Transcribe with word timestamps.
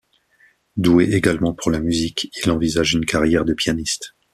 Doué 0.77 1.11
également 1.13 1.53
pour 1.53 1.69
la 1.69 1.79
musique, 1.79 2.31
il 2.43 2.49
envisage 2.49 2.95
une 2.95 3.05
carrière 3.05 3.45
de 3.45 3.53
pianiste. 3.53 4.15